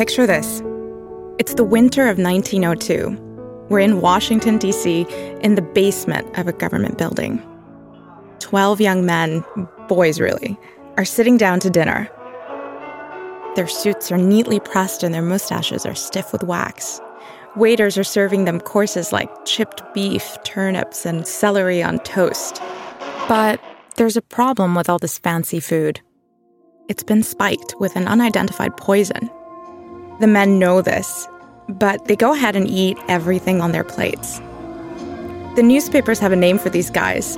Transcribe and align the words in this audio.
Picture 0.00 0.26
this 0.26 0.62
it's 1.38 1.52
the 1.52 1.62
winter 1.62 2.08
of 2.08 2.16
1902. 2.16 3.66
We're 3.68 3.80
in 3.80 4.00
Washington, 4.00 4.56
D.C., 4.56 5.02
in 5.42 5.56
the 5.56 5.60
basement 5.60 6.26
of 6.38 6.48
a 6.48 6.54
government 6.54 6.96
building. 6.96 7.46
Twelve 8.38 8.80
young 8.80 9.04
men, 9.04 9.44
boys 9.88 10.18
really, 10.18 10.58
are 10.96 11.04
sitting 11.04 11.36
down 11.36 11.60
to 11.60 11.68
dinner. 11.68 12.08
Their 13.56 13.68
suits 13.68 14.10
are 14.10 14.16
neatly 14.16 14.58
pressed 14.58 15.02
and 15.02 15.12
their 15.12 15.20
mustaches 15.20 15.84
are 15.84 15.94
stiff 15.94 16.32
with 16.32 16.44
wax. 16.44 16.98
Waiters 17.54 17.98
are 17.98 18.02
serving 18.02 18.46
them 18.46 18.58
courses 18.58 19.12
like 19.12 19.28
chipped 19.44 19.82
beef, 19.92 20.38
turnips, 20.44 21.04
and 21.04 21.26
celery 21.26 21.82
on 21.82 21.98
toast. 21.98 22.62
But 23.28 23.60
there's 23.96 24.16
a 24.16 24.22
problem 24.22 24.74
with 24.74 24.88
all 24.88 24.98
this 24.98 25.18
fancy 25.18 25.60
food. 25.60 26.00
It's 26.88 27.02
been 27.02 27.22
spiked 27.22 27.74
with 27.78 27.96
an 27.96 28.08
unidentified 28.08 28.78
poison. 28.78 29.28
The 30.20 30.26
men 30.26 30.58
know 30.58 30.82
this, 30.82 31.26
but 31.66 32.04
they 32.04 32.14
go 32.14 32.34
ahead 32.34 32.54
and 32.54 32.68
eat 32.68 32.98
everything 33.08 33.62
on 33.62 33.72
their 33.72 33.84
plates. 33.84 34.38
The 35.56 35.62
newspapers 35.64 36.18
have 36.18 36.30
a 36.30 36.36
name 36.36 36.58
for 36.58 36.68
these 36.68 36.90
guys. 36.90 37.36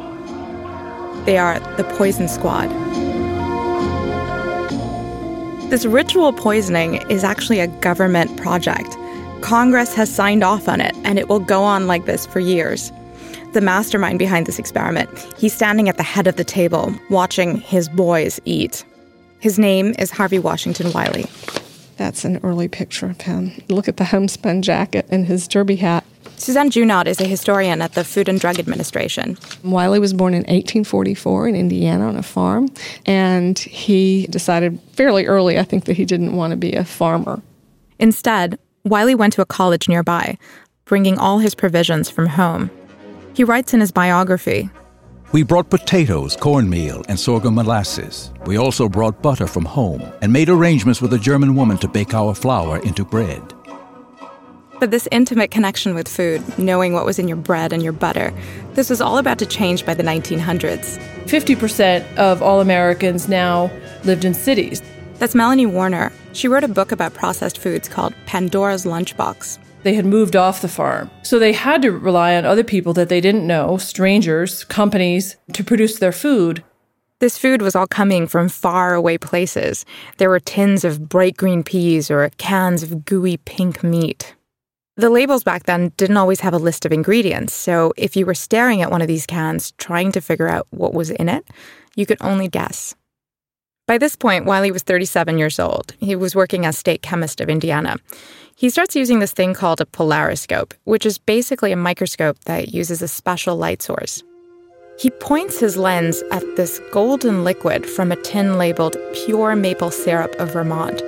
They 1.24 1.38
are 1.38 1.60
the 1.76 1.84
Poison 1.96 2.26
Squad. 2.26 2.70
This 5.70 5.86
ritual 5.86 6.32
poisoning 6.32 6.96
is 7.08 7.22
actually 7.22 7.60
a 7.60 7.68
government 7.68 8.36
project. 8.36 8.96
Congress 9.42 9.94
has 9.94 10.12
signed 10.12 10.42
off 10.42 10.68
on 10.68 10.80
it, 10.80 10.96
and 11.04 11.20
it 11.20 11.28
will 11.28 11.38
go 11.38 11.62
on 11.62 11.86
like 11.86 12.06
this 12.06 12.26
for 12.26 12.40
years. 12.40 12.90
The 13.52 13.60
mastermind 13.60 14.18
behind 14.18 14.46
this 14.46 14.58
experiment, 14.58 15.08
he's 15.38 15.54
standing 15.54 15.88
at 15.88 15.98
the 15.98 16.02
head 16.02 16.26
of 16.26 16.34
the 16.34 16.42
table, 16.42 16.92
watching 17.10 17.58
his 17.58 17.88
boys 17.88 18.40
eat. 18.44 18.84
His 19.38 19.56
name 19.56 19.94
is 20.00 20.10
Harvey 20.10 20.40
Washington 20.40 20.90
Wiley. 20.92 21.26
That's 21.96 22.24
an 22.24 22.40
early 22.42 22.68
picture 22.68 23.06
of 23.06 23.20
him. 23.20 23.52
Look 23.68 23.88
at 23.88 23.96
the 23.96 24.04
homespun 24.04 24.62
jacket 24.62 25.06
and 25.10 25.26
his 25.26 25.46
derby 25.46 25.76
hat. 25.76 26.04
Suzanne 26.36 26.70
Junod 26.70 27.06
is 27.06 27.20
a 27.20 27.24
historian 27.24 27.80
at 27.82 27.92
the 27.92 28.02
Food 28.02 28.28
and 28.28 28.40
Drug 28.40 28.58
Administration. 28.58 29.38
Wiley 29.62 30.00
was 30.00 30.12
born 30.12 30.34
in 30.34 30.40
1844 30.40 31.48
in 31.48 31.54
Indiana 31.54 32.08
on 32.08 32.16
a 32.16 32.22
farm, 32.22 32.68
and 33.06 33.58
he 33.58 34.26
decided 34.28 34.80
fairly 34.94 35.26
early, 35.26 35.58
I 35.58 35.62
think, 35.62 35.84
that 35.84 35.96
he 35.96 36.04
didn't 36.04 36.34
want 36.34 36.50
to 36.50 36.56
be 36.56 36.72
a 36.72 36.84
farmer. 36.84 37.40
Instead, 38.00 38.58
Wiley 38.84 39.14
went 39.14 39.34
to 39.34 39.42
a 39.42 39.46
college 39.46 39.88
nearby, 39.88 40.36
bringing 40.84 41.16
all 41.16 41.38
his 41.38 41.54
provisions 41.54 42.10
from 42.10 42.26
home. 42.26 42.70
He 43.34 43.44
writes 43.44 43.72
in 43.72 43.80
his 43.80 43.92
biography 43.92 44.68
We 45.32 45.42
brought 45.42 45.70
potatoes, 45.70 46.36
cornmeal, 46.36 47.02
and 47.08 47.18
sorghum 47.18 47.54
molasses. 47.54 48.30
We 48.44 48.58
also 48.58 48.86
brought 48.86 49.22
butter 49.22 49.46
from 49.46 49.64
home 49.64 50.02
and 50.20 50.30
made 50.30 50.50
arrangements 50.50 51.00
with 51.00 51.14
a 51.14 51.18
German 51.18 51.56
woman 51.56 51.78
to 51.78 51.88
bake 51.88 52.12
our 52.12 52.34
flour 52.34 52.80
into 52.80 53.02
bread. 53.02 53.54
But 54.78 54.90
this 54.90 55.08
intimate 55.10 55.50
connection 55.50 55.94
with 55.94 56.06
food, 56.06 56.42
knowing 56.58 56.92
what 56.92 57.06
was 57.06 57.18
in 57.18 57.28
your 57.28 57.38
bread 57.38 57.72
and 57.72 57.82
your 57.82 57.94
butter, 57.94 58.30
this 58.74 58.90
was 58.90 59.00
all 59.00 59.16
about 59.16 59.38
to 59.38 59.46
change 59.46 59.86
by 59.86 59.94
the 59.94 60.02
1900s. 60.02 60.98
50% 61.24 62.16
of 62.18 62.42
all 62.42 62.60
Americans 62.60 63.26
now 63.26 63.70
lived 64.04 64.26
in 64.26 64.34
cities. 64.34 64.82
That's 65.14 65.34
Melanie 65.34 65.64
Warner. 65.64 66.12
She 66.34 66.46
wrote 66.46 66.64
a 66.64 66.68
book 66.68 66.92
about 66.92 67.14
processed 67.14 67.56
foods 67.56 67.88
called 67.88 68.12
Pandora's 68.26 68.84
Lunchbox. 68.84 69.58
They 69.82 69.94
had 69.94 70.06
moved 70.06 70.36
off 70.36 70.62
the 70.62 70.68
farm. 70.68 71.10
So 71.22 71.38
they 71.38 71.52
had 71.52 71.82
to 71.82 71.90
rely 71.90 72.36
on 72.36 72.44
other 72.44 72.64
people 72.64 72.92
that 72.94 73.08
they 73.08 73.20
didn't 73.20 73.46
know, 73.46 73.76
strangers, 73.78 74.64
companies, 74.64 75.36
to 75.52 75.64
produce 75.64 75.98
their 75.98 76.12
food. 76.12 76.62
This 77.18 77.38
food 77.38 77.62
was 77.62 77.76
all 77.76 77.86
coming 77.86 78.26
from 78.26 78.48
far 78.48 78.94
away 78.94 79.18
places. 79.18 79.84
There 80.18 80.28
were 80.28 80.40
tins 80.40 80.84
of 80.84 81.08
bright 81.08 81.36
green 81.36 81.62
peas 81.62 82.10
or 82.10 82.28
cans 82.38 82.82
of 82.82 83.04
gooey 83.04 83.36
pink 83.36 83.84
meat. 83.84 84.34
The 84.96 85.08
labels 85.08 85.42
back 85.42 85.64
then 85.64 85.92
didn't 85.96 86.16
always 86.16 86.40
have 86.40 86.52
a 86.52 86.58
list 86.58 86.84
of 86.84 86.92
ingredients, 86.92 87.54
so 87.54 87.94
if 87.96 88.14
you 88.14 88.26
were 88.26 88.34
staring 88.34 88.82
at 88.82 88.90
one 88.90 89.00
of 89.00 89.08
these 89.08 89.24
cans 89.24 89.72
trying 89.78 90.12
to 90.12 90.20
figure 90.20 90.48
out 90.48 90.66
what 90.70 90.92
was 90.92 91.10
in 91.10 91.30
it, 91.30 91.46
you 91.96 92.04
could 92.04 92.18
only 92.20 92.46
guess. 92.46 92.94
By 93.86 93.98
this 93.98 94.14
point, 94.14 94.44
Wiley 94.44 94.70
was 94.70 94.82
37 94.82 95.38
years 95.38 95.58
old. 95.58 95.94
He 95.98 96.14
was 96.14 96.36
working 96.36 96.64
as 96.64 96.78
state 96.78 97.02
chemist 97.02 97.40
of 97.40 97.48
Indiana. 97.48 97.96
He 98.54 98.70
starts 98.70 98.94
using 98.94 99.18
this 99.18 99.32
thing 99.32 99.54
called 99.54 99.80
a 99.80 99.84
polariscope, 99.84 100.72
which 100.84 101.04
is 101.04 101.18
basically 101.18 101.72
a 101.72 101.76
microscope 101.76 102.38
that 102.44 102.72
uses 102.72 103.02
a 103.02 103.08
special 103.08 103.56
light 103.56 103.82
source. 103.82 104.22
He 105.00 105.10
points 105.10 105.58
his 105.58 105.76
lens 105.76 106.22
at 106.30 106.44
this 106.54 106.80
golden 106.92 107.42
liquid 107.42 107.84
from 107.84 108.12
a 108.12 108.16
tin 108.22 108.56
labeled 108.56 108.96
pure 109.14 109.56
maple 109.56 109.90
syrup 109.90 110.32
of 110.38 110.52
Vermont 110.52 111.02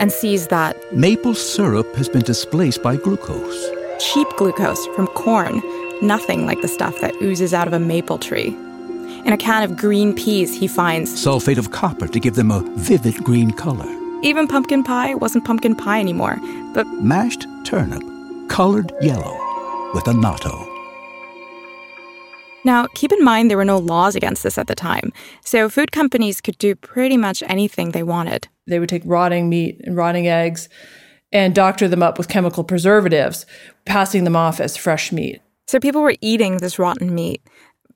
and 0.00 0.10
sees 0.10 0.48
that 0.48 0.76
maple 0.92 1.34
syrup 1.34 1.94
has 1.94 2.08
been 2.08 2.22
displaced 2.22 2.82
by 2.82 2.96
glucose. 2.96 3.70
Cheap 4.00 4.28
glucose 4.36 4.84
from 4.96 5.06
corn, 5.08 5.62
nothing 6.02 6.44
like 6.44 6.60
the 6.60 6.68
stuff 6.68 7.00
that 7.00 7.14
oozes 7.22 7.54
out 7.54 7.68
of 7.68 7.72
a 7.72 7.78
maple 7.78 8.18
tree. 8.18 8.56
In 9.26 9.32
a 9.32 9.36
can 9.36 9.64
of 9.64 9.76
green 9.76 10.14
peas, 10.14 10.54
he 10.54 10.68
finds 10.68 11.12
sulfate 11.12 11.58
of 11.58 11.72
copper 11.72 12.06
to 12.06 12.20
give 12.20 12.36
them 12.36 12.52
a 12.52 12.60
vivid 12.76 13.16
green 13.24 13.50
color. 13.50 13.88
Even 14.22 14.46
pumpkin 14.46 14.84
pie 14.84 15.16
wasn't 15.16 15.44
pumpkin 15.44 15.74
pie 15.74 15.98
anymore, 15.98 16.36
but 16.72 16.86
mashed 17.02 17.44
turnip, 17.64 18.04
colored 18.48 18.92
yellow, 19.00 19.36
with 19.94 20.06
annatto. 20.06 20.64
Now, 22.64 22.86
keep 22.94 23.10
in 23.10 23.24
mind 23.24 23.50
there 23.50 23.56
were 23.56 23.64
no 23.64 23.78
laws 23.78 24.14
against 24.14 24.44
this 24.44 24.58
at 24.58 24.68
the 24.68 24.76
time, 24.76 25.12
so 25.44 25.68
food 25.68 25.90
companies 25.90 26.40
could 26.40 26.58
do 26.58 26.76
pretty 26.76 27.16
much 27.16 27.42
anything 27.48 27.90
they 27.90 28.04
wanted. 28.04 28.46
They 28.68 28.78
would 28.78 28.88
take 28.88 29.02
rotting 29.04 29.48
meat 29.48 29.80
and 29.82 29.96
rotting 29.96 30.28
eggs 30.28 30.68
and 31.32 31.52
doctor 31.52 31.88
them 31.88 32.02
up 32.02 32.16
with 32.16 32.28
chemical 32.28 32.62
preservatives, 32.62 33.44
passing 33.86 34.22
them 34.22 34.36
off 34.36 34.60
as 34.60 34.76
fresh 34.76 35.10
meat. 35.10 35.40
So 35.68 35.80
people 35.80 36.02
were 36.02 36.14
eating 36.20 36.58
this 36.58 36.78
rotten 36.78 37.12
meat, 37.12 37.42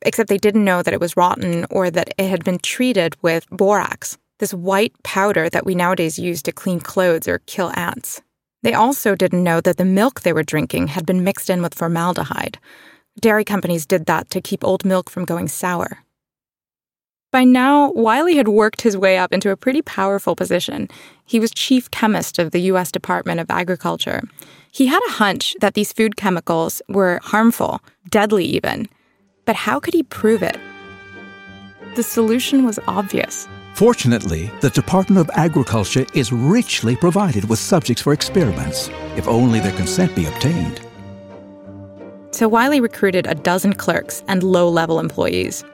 except 0.03 0.29
they 0.29 0.39
didn't 0.39 0.65
know 0.65 0.83
that 0.83 0.95
it 0.95 1.01
was 1.01 1.17
rotten 1.17 1.67
or 1.71 1.91
that 1.91 2.15
it 2.19 2.29
had 2.29 2.45
been 2.45 2.59
treated 2.59 3.17
with 3.23 3.49
borax, 3.51 4.19
this 4.39 4.55
white 4.55 4.93
powder 5.03 5.49
that 5.51 5.67
we 5.67 5.75
nowadays 5.75 6.19
use 6.19 6.43
to 6.43 6.53
clean 6.53 6.81
clothes 6.81 7.29
or 7.29 7.41
kill 7.47 7.73
ants. 7.77 8.23
They 8.63 8.75
also 8.75 9.15
didn't 9.15 9.45
know 9.45 9.61
that 9.61 9.77
the 9.77 9.85
milk 9.85 10.21
they 10.21 10.33
were 10.33 10.43
drinking 10.43 10.89
had 10.89 11.07
been 11.07 11.25
mixed 11.25 11.49
in 11.49 11.63
with 11.63 11.75
formaldehyde. 11.75 12.59
Dairy 13.19 13.45
companies 13.45 13.87
did 13.87 14.07
that 14.07 14.31
to 14.31 14.41
keep 14.41 14.65
old 14.65 14.85
milk 14.85 15.11
from 15.11 15.25
going 15.25 15.49
sour. 15.49 16.05
By 17.33 17.45
now, 17.45 17.93
Wiley 17.93 18.37
had 18.37 18.49
worked 18.49 18.83
his 18.83 18.97
way 18.97 19.17
up 19.17 19.33
into 19.33 19.51
a 19.51 19.57
pretty 19.57 19.83
powerful 19.83 20.35
position. 20.35 20.89
He 21.25 21.39
was 21.39 21.53
chief 21.53 21.91
chemist 21.91 22.41
of 22.41 22.51
the 22.51 22.63
U.S. 22.63 22.91
Department 22.91 23.39
of 23.39 23.51
Agriculture. 23.51 24.23
He 24.73 24.87
had 24.87 25.01
a 25.07 25.13
hunch 25.13 25.55
that 25.61 25.75
these 25.75 25.93
food 25.93 26.17
chemicals 26.17 26.83
were 26.89 27.21
harmful, 27.23 27.81
deadly 28.09 28.45
even. 28.47 28.89
But 29.51 29.57
how 29.57 29.81
could 29.81 29.95
he 29.95 30.05
prove 30.05 30.45
it? 30.45 30.57
The 31.97 32.05
solution 32.05 32.65
was 32.65 32.79
obvious. 32.87 33.49
Fortunately, 33.75 34.49
the 34.61 34.71
Department 34.71 35.19
of 35.19 35.29
Agriculture 35.37 36.07
is 36.15 36.31
richly 36.31 36.95
provided 36.95 37.49
with 37.49 37.59
subjects 37.59 38.01
for 38.01 38.13
experiments, 38.13 38.89
if 39.17 39.27
only 39.27 39.59
their 39.59 39.73
consent 39.73 40.15
be 40.15 40.27
obtained. 40.27 40.81
So 42.31 42.47
Wiley 42.47 42.81
recruited 42.81 43.27
a 43.27 43.35
dozen 43.35 43.73
clerks 43.73 44.23
and 44.29 44.45
low 44.45 44.69
level 44.69 45.01
employees. 45.01 45.65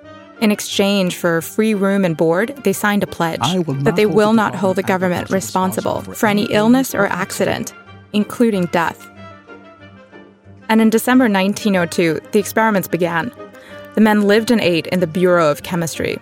In 0.40 0.50
exchange 0.50 1.16
for 1.16 1.42
free 1.42 1.74
room 1.74 2.02
and 2.02 2.16
board, 2.16 2.56
they 2.64 2.72
signed 2.72 3.02
a 3.02 3.06
pledge 3.06 3.42
that 3.80 3.96
they 3.96 4.06
will 4.06 4.32
not 4.32 4.54
hold 4.54 4.76
the 4.76 4.84
government 4.84 5.28
responsible 5.28 6.00
for 6.00 6.28
any 6.28 6.44
illness 6.44 6.94
or 6.94 7.08
accident, 7.08 7.74
including 8.14 8.64
death. 8.72 9.06
And 10.68 10.80
in 10.80 10.90
December 10.90 11.24
1902, 11.24 12.20
the 12.32 12.38
experiments 12.38 12.88
began. 12.88 13.32
The 13.96 14.02
men 14.02 14.26
lived 14.26 14.50
and 14.50 14.60
ate 14.60 14.86
in 14.88 15.00
the 15.00 15.06
Bureau 15.06 15.50
of 15.50 15.62
Chemistry. 15.62 16.18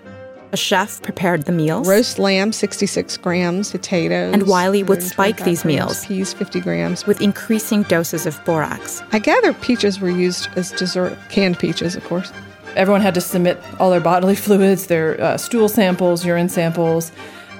A 0.52 0.56
chef 0.56 1.02
prepared 1.02 1.42
the 1.42 1.50
meals. 1.50 1.88
Roast 1.88 2.20
lamb, 2.20 2.52
66 2.52 3.16
grams, 3.16 3.72
potatoes. 3.72 4.32
And 4.32 4.46
Wiley 4.46 4.84
would 4.84 5.02
spike 5.02 5.42
these 5.42 5.64
meals. 5.64 6.06
Peas, 6.06 6.32
50 6.32 6.60
grams. 6.60 7.04
With 7.04 7.20
increasing 7.20 7.82
doses 7.82 8.26
of 8.26 8.42
borax. 8.44 9.02
I 9.10 9.18
gather 9.18 9.52
peaches 9.54 9.98
were 9.98 10.08
used 10.08 10.48
as 10.54 10.70
dessert, 10.70 11.18
canned 11.30 11.58
peaches, 11.58 11.96
of 11.96 12.04
course. 12.04 12.32
Everyone 12.76 13.00
had 13.00 13.14
to 13.14 13.20
submit 13.20 13.60
all 13.80 13.90
their 13.90 13.98
bodily 13.98 14.36
fluids, 14.44 14.86
their 14.86 15.20
uh, 15.20 15.36
stool 15.36 15.68
samples, 15.68 16.24
urine 16.24 16.48
samples, 16.48 17.10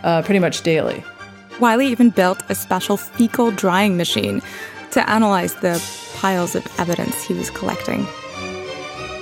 uh, 0.05 0.23
pretty 0.23 0.39
much 0.39 0.63
daily. 0.63 1.03
Wiley 1.59 1.89
even 1.89 2.11
built 2.11 2.41
a 2.49 2.55
special 2.55 2.97
fecal 2.97 3.51
drying 3.51 3.97
machine 3.97 4.43
to 4.93 5.11
analyze 5.11 5.57
the 5.57 5.83
piles 6.15 6.55
of 6.55 6.65
evidence 6.79 7.25
he 7.25 7.35
was 7.35 7.51
collecting. 7.51 8.07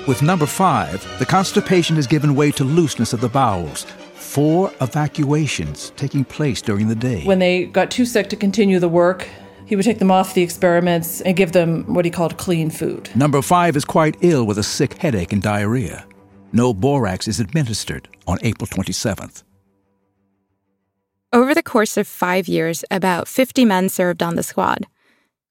With 0.09 0.21
number 0.21 0.47
five, 0.47 1.07
the 1.21 1.27
constipation 1.27 1.95
has 1.95 2.09
given 2.09 2.35
way 2.35 2.51
to 2.53 2.65
looseness 2.65 3.13
of 3.13 3.21
the 3.21 3.29
bowels. 3.29 3.85
Four 4.15 4.73
evacuations 4.81 5.93
taking 5.95 6.25
place 6.25 6.61
during 6.61 6.89
the 6.89 6.97
day. 6.97 7.23
When 7.23 7.39
they 7.39 7.67
got 7.67 7.93
too 7.93 8.05
sick 8.05 8.29
to 8.31 8.37
continue 8.37 8.81
the 8.81 8.89
work, 8.89 9.29
he 9.65 9.77
would 9.77 9.85
take 9.85 10.01
them 10.01 10.11
off 10.11 10.35
the 10.35 10.43
experiments 10.43 11.21
and 11.21 11.37
give 11.37 11.53
them 11.53 11.85
what 11.95 12.05
he 12.05 12.11
called 12.11 12.37
clean 12.37 12.69
food. 12.69 13.15
Number 13.15 13.41
five 13.43 13.77
is 13.77 13.85
quite 13.85 14.17
ill 14.23 14.45
with 14.45 14.59
a 14.59 14.65
sick 14.65 14.95
headache 14.95 15.33
and 15.33 15.41
diarrhea. 15.41 16.05
No 16.53 16.75
borax 16.75 17.29
is 17.29 17.39
administered 17.39 18.09
on 18.27 18.39
April 18.43 18.67
27th. 18.67 19.45
Over 21.33 21.55
the 21.55 21.63
course 21.63 21.97
of 21.97 22.09
five 22.09 22.49
years, 22.49 22.85
about 22.91 23.29
50 23.29 23.65
men 23.65 23.89
served 23.89 24.21
on 24.21 24.35
the 24.35 24.43
squad. 24.43 24.87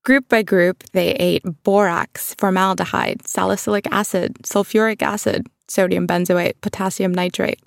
Group 0.04 0.28
by 0.30 0.42
group, 0.42 0.84
they 0.94 1.12
ate 1.14 1.44
borax, 1.64 2.34
formaldehyde, 2.40 3.28
salicylic 3.28 3.86
acid, 3.92 4.36
sulfuric 4.44 5.04
acid, 5.04 5.46
sodium 5.68 6.08
benzoate, 6.08 6.60
potassium 6.62 7.14
nitrate. 7.14 7.62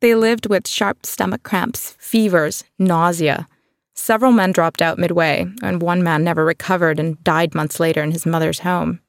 They 0.00 0.14
lived 0.14 0.46
with 0.46 0.66
sharp 0.66 1.04
stomach 1.04 1.42
cramps, 1.42 1.94
fevers, 1.98 2.64
nausea. 2.78 3.46
Several 3.94 4.32
men 4.32 4.52
dropped 4.52 4.80
out 4.80 4.98
midway, 4.98 5.46
and 5.62 5.82
one 5.82 6.02
man 6.02 6.24
never 6.24 6.46
recovered 6.46 6.98
and 6.98 7.22
died 7.22 7.54
months 7.54 7.78
later 7.78 8.02
in 8.02 8.10
his 8.10 8.24
mother's 8.24 8.60
home. 8.60 9.00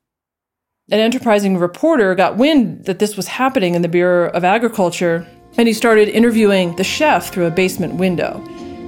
An 0.91 0.99
enterprising 0.99 1.57
reporter 1.57 2.15
got 2.15 2.35
wind 2.35 2.83
that 2.83 2.99
this 2.99 3.15
was 3.15 3.27
happening 3.27 3.75
in 3.75 3.81
the 3.81 3.87
Bureau 3.87 4.29
of 4.31 4.43
Agriculture, 4.43 5.25
and 5.57 5.69
he 5.69 5.73
started 5.73 6.09
interviewing 6.09 6.75
the 6.75 6.83
chef 6.83 7.31
through 7.31 7.45
a 7.45 7.51
basement 7.51 7.95
window. 7.95 8.43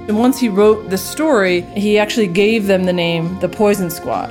And 0.08 0.18
once 0.18 0.38
he 0.38 0.48
wrote 0.48 0.90
the 0.90 0.98
story, 0.98 1.60
he 1.76 1.98
actually 1.98 2.26
gave 2.26 2.66
them 2.66 2.84
the 2.84 2.92
name 2.92 3.38
the 3.40 3.48
Poison 3.48 3.90
Squad. 3.90 4.30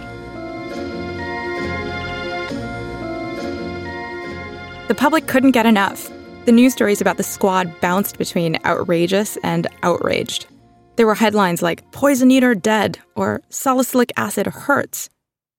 The 4.88 4.96
public 4.96 5.28
couldn't 5.28 5.52
get 5.52 5.66
enough. 5.66 6.12
The 6.46 6.52
news 6.52 6.74
stories 6.74 7.00
about 7.00 7.18
the 7.18 7.24
squad 7.24 7.80
bounced 7.80 8.18
between 8.18 8.58
outrageous 8.66 9.38
and 9.44 9.68
outraged. 9.84 10.48
There 10.96 11.06
were 11.06 11.16
headlines 11.16 11.62
like 11.62 11.90
Poison 11.92 12.32
Eater 12.32 12.56
Dead 12.56 12.98
or 13.16 13.42
Salicylic 13.50 14.12
Acid 14.18 14.48
Hurts. 14.48 15.10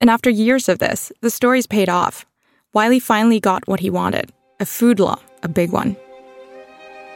And 0.00 0.10
after 0.10 0.28
years 0.30 0.68
of 0.68 0.80
this, 0.80 1.12
the 1.20 1.30
stories 1.30 1.66
paid 1.66 1.88
off. 1.88 2.26
Wiley 2.74 2.98
finally 2.98 3.40
got 3.40 3.68
what 3.68 3.80
he 3.80 3.88
wanted 3.88 4.32
a 4.58 4.66
food 4.66 5.00
law, 5.00 5.18
a 5.42 5.48
big 5.48 5.72
one. 5.72 5.96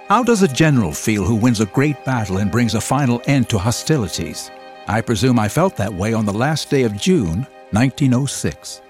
How 0.09 0.23
does 0.23 0.43
a 0.43 0.49
general 0.49 0.93
feel 0.93 1.25
who 1.25 1.35
wins 1.35 1.61
a 1.61 1.67
great 1.67 2.05
battle 2.05 2.39
and 2.39 2.51
brings 2.51 2.75
a 2.75 2.81
final 2.81 3.23
end 3.27 3.49
to 3.49 3.59
hostilities? 3.59 4.51
I 4.87 5.01
presume 5.01 5.39
I 5.39 5.49
felt 5.49 5.77
that 5.77 5.95
way 5.95 6.13
on 6.13 6.27
the 6.27 6.33
last 6.33 6.71
day 6.71 6.83
of 6.83 6.97
June, 6.97 7.47
1906. 7.71 8.83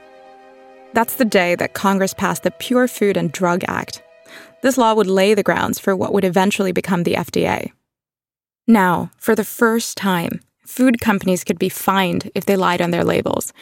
That's 0.92 1.16
the 1.16 1.24
day 1.24 1.54
that 1.54 1.74
Congress 1.74 2.14
passed 2.14 2.42
the 2.42 2.50
Pure 2.50 2.88
Food 2.88 3.16
and 3.16 3.30
Drug 3.32 3.62
Act, 3.66 4.02
this 4.64 4.78
law 4.78 4.94
would 4.94 5.06
lay 5.06 5.34
the 5.34 5.42
grounds 5.42 5.78
for 5.78 5.94
what 5.94 6.14
would 6.14 6.24
eventually 6.24 6.72
become 6.72 7.02
the 7.02 7.12
FDA. 7.12 7.70
Now, 8.66 9.10
for 9.18 9.34
the 9.34 9.44
first 9.44 9.94
time, 9.98 10.40
food 10.66 11.02
companies 11.02 11.44
could 11.44 11.58
be 11.58 11.68
fined 11.68 12.30
if 12.34 12.46
they 12.46 12.56
lied 12.56 12.80
on 12.80 12.90
their 12.90 13.04
labels, 13.04 13.52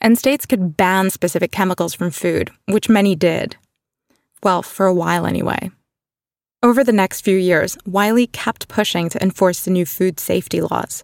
and 0.00 0.16
states 0.16 0.46
could 0.46 0.76
ban 0.76 1.10
specific 1.10 1.50
chemicals 1.50 1.94
from 1.94 2.12
food, 2.12 2.52
which 2.66 2.88
many 2.88 3.16
did. 3.16 3.56
Well, 4.44 4.62
for 4.62 4.86
a 4.86 4.94
while 4.94 5.26
anyway. 5.26 5.72
Over 6.64 6.84
the 6.84 6.92
next 6.92 7.22
few 7.22 7.36
years, 7.36 7.76
Wiley 7.86 8.28
kept 8.28 8.68
pushing 8.68 9.08
to 9.08 9.20
enforce 9.20 9.64
the 9.64 9.72
new 9.72 9.84
food 9.84 10.20
safety 10.20 10.60
laws, 10.60 11.02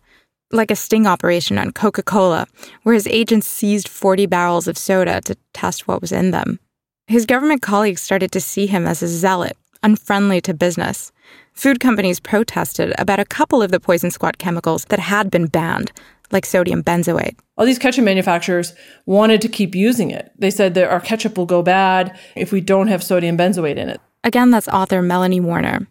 like 0.52 0.70
a 0.70 0.76
sting 0.76 1.05
operation 1.05 1.58
on 1.58 1.72
Coca 1.72 2.05
Cola, 2.05 2.46
where 2.84 2.94
his 2.94 3.08
agents 3.08 3.49
seized 3.49 3.88
40 3.88 4.26
barrels 4.26 4.69
of 4.69 4.78
soda 4.78 5.20
to 5.22 5.37
test 5.55 5.88
what 5.88 6.00
was 6.00 6.12
in 6.12 6.31
them. 6.31 6.60
His 7.08 7.26
government 7.26 7.60
colleagues 7.60 8.00
started 8.00 8.31
to 8.32 8.40
see 8.40 8.69
him 8.69 8.87
as 8.87 9.02
a 9.02 9.08
zealot, 9.08 9.56
unfriendly 9.82 10.40
to 10.43 10.55
business. 10.55 11.10
Food 11.55 11.81
companies 11.81 12.20
protested 12.20 12.94
about 12.96 13.19
a 13.19 13.25
couple 13.25 13.61
of 13.61 13.72
the 13.72 13.81
poison 13.81 14.12
squad 14.12 14.38
chemicals 14.38 14.84
that 14.90 15.00
had 15.00 15.28
been 15.28 15.46
banned, 15.46 15.90
like 16.31 16.46
sodium 16.46 16.84
benzoate. 16.84 17.34
All 17.56 17.66
these 17.66 17.81
ketchup 17.81 18.04
manufacturers 18.04 18.75
wanted 19.06 19.40
to 19.40 19.49
keep 19.49 19.75
using 19.75 20.12
it. 20.12 20.31
They 20.38 20.52
said 20.52 20.75
that 20.75 20.88
our 20.88 21.00
ketchup 21.00 21.37
will 21.37 21.46
go 21.46 21.62
bad 21.62 22.16
if 22.37 22.52
we 22.52 22.61
don't 22.61 22.87
have 22.87 23.02
sodium 23.02 23.37
benzoate 23.37 23.76
in 23.76 23.88
it. 23.88 24.00
Again, 24.28 24.50
that's 24.50 24.69
author 24.69 25.00
Melanie 25.00 25.40
Warner. 25.40 25.86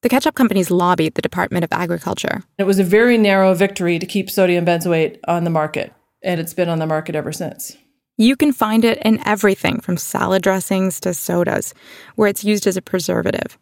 The 0.00 0.08
ketchup 0.08 0.34
companies 0.34 0.70
lobbied 0.70 1.14
the 1.14 1.20
Department 1.20 1.62
of 1.62 1.74
Agriculture. 1.74 2.42
It 2.56 2.64
was 2.64 2.78
a 2.78 2.84
very 2.84 3.18
narrow 3.18 3.52
victory 3.52 3.98
to 3.98 4.06
keep 4.06 4.30
sodium 4.30 4.64
benzoate 4.64 5.18
on 5.28 5.44
the 5.44 5.50
market, 5.50 5.92
and 6.22 6.40
it's 6.40 6.54
been 6.54 6.70
on 6.70 6.78
the 6.78 6.86
market 6.86 7.14
ever 7.14 7.32
since. 7.32 7.76
You 8.16 8.34
can 8.34 8.50
find 8.50 8.86
it 8.86 8.96
in 9.04 9.20
everything 9.26 9.78
from 9.80 9.98
salad 9.98 10.42
dressings 10.42 11.00
to 11.00 11.12
sodas, 11.12 11.74
where 12.14 12.28
it's 12.28 12.42
used 12.42 12.66
as 12.66 12.78
a 12.78 12.80
preservative. 12.80 13.58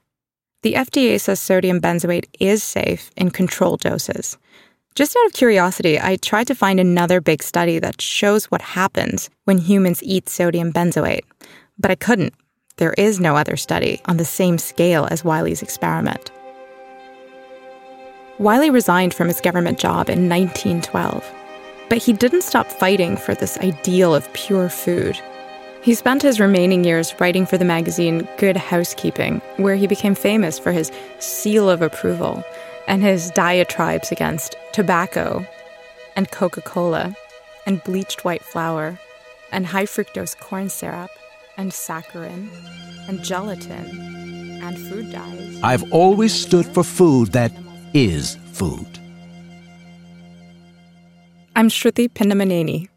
The 0.63 0.75
FDA 0.75 1.21
says 1.21 1.41
sodium 1.41 1.81
benzoate 1.81 2.27
is 2.39 2.63
safe 2.63 3.11
in 3.17 3.33
controlled 3.33 3.81
doses. 3.81 4.39
Just 4.95 5.17
out 5.17 5.27
of 5.27 5.33
curiosity, 5.33 5.99
I 5.99 6.15
tried 6.15 6.47
to 6.47 6.55
find 6.55 6.79
another 6.79 7.21
big 7.21 7.43
study 7.43 7.81
that 7.81 8.01
shows 8.01 8.45
what 8.45 8.63
happens 8.63 9.29
when 9.43 9.59
humans 9.59 10.05
eat 10.05 10.29
sodium 10.29 10.73
benzoate, 10.73 11.25
but 11.77 11.91
I 11.91 11.97
couldn't. 11.97 12.33
There 12.81 12.95
is 12.97 13.21
no 13.21 13.37
other 13.37 13.59
study 13.59 14.01
on 14.07 14.17
the 14.17 14.25
same 14.25 14.57
scale 14.57 15.07
as 15.11 15.23
Wiley's 15.23 15.61
experiment. 15.61 16.31
Wiley 18.39 18.71
resigned 18.71 19.13
from 19.13 19.29
his 19.29 19.43
government 19.43 19.79
job 19.79 20.09
in 20.09 20.31
1912. 20.31 21.31
But 21.91 21.99
he 21.99 22.15
didn't 22.15 22.41
stop 22.41 22.69
fighting 22.69 23.19
for 23.19 23.35
this 23.35 23.59
ideal 23.59 24.15
of 24.15 24.33
pure 24.33 24.71
food. 24.71 25.21
He 25.83 25.93
spent 25.93 26.23
his 26.23 26.41
remaining 26.41 26.83
years 26.83 27.15
writing 27.21 27.45
for 27.45 27.59
the 27.59 27.67
magazine 27.67 28.27
Good 28.39 28.57
Housekeeping, 28.57 29.43
where 29.59 29.77
he 29.77 29.87
became 29.87 30.15
famous 30.15 30.59
for 30.59 30.73
his 30.73 30.91
seal 31.19 31.69
of 31.69 31.83
approval 31.83 32.43
and 32.89 33.03
his 33.03 33.31
diatribes 33.33 34.11
against 34.11 34.57
tobacco 34.73 35.47
and 36.17 36.31
Coca 36.31 36.63
Cola 36.63 37.15
and 37.67 37.85
bleached 37.85 38.25
white 38.25 38.43
flour 38.43 38.99
and 39.53 39.67
high 39.67 39.85
fructose 39.85 40.35
corn 40.35 40.71
syrup 40.71 41.11
and 41.61 41.71
saccharin 41.73 42.49
and 43.07 43.23
gelatin 43.23 43.87
and 44.63 44.79
food 44.89 45.13
dyes. 45.13 45.61
I've 45.63 45.93
always 45.93 46.33
stood 46.33 46.67
for 46.67 46.83
food 46.83 47.33
that 47.33 47.53
is 47.93 48.37
food. 48.53 48.99
I'm 51.55 51.69
Sruthi 51.69 52.09
Pinnamaneni. 52.09 52.89